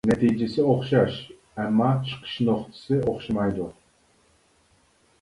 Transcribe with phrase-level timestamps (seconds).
[0.09, 1.19] نەتىجىسى ئوخشاش
[1.65, 3.71] ئەمما چىقىش نۇقتىسى ئوخشىمايدۇ.